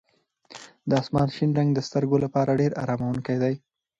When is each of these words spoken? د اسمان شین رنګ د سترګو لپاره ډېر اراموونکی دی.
د 0.89 0.91
اسمان 1.01 1.27
شین 1.35 1.51
رنګ 1.59 1.69
د 1.73 1.79
سترګو 1.87 2.17
لپاره 2.25 2.57
ډېر 2.61 2.71
اراموونکی 2.83 3.35
دی. 3.43 3.55